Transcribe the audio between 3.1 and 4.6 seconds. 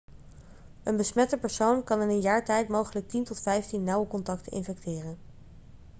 tot 15 nauwe contacten